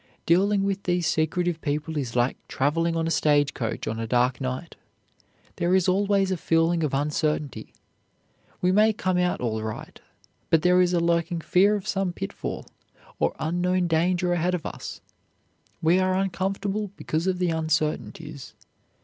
[0.25, 4.41] Dealing with these secretive people is like traveling on a stage coach on a dark
[4.41, 4.75] night.
[5.57, 7.71] There is always a feeling of uncertainty.
[8.61, 10.01] We may come out all right,
[10.49, 12.65] but there is a lurking fear of some pitfall
[13.19, 15.01] or unknown danger ahead of us.
[15.83, 18.55] We are uncomfortable because of the uncertainties.